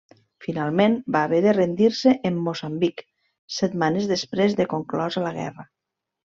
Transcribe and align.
Finalment, 0.43 0.95
va 1.15 1.21
haver 1.29 1.41
de 1.47 1.53
rendir-se 1.57 2.15
en 2.31 2.41
Moçambic, 2.49 3.05
setmanes 3.61 4.11
després 4.15 4.59
de 4.63 4.69
conclosa 4.75 5.27
la 5.29 5.39
guerra. 5.41 5.71